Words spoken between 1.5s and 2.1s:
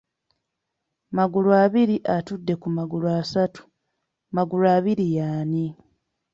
abiri